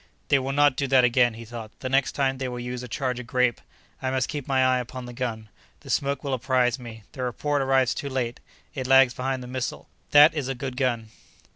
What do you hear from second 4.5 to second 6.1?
eye upon the gun; the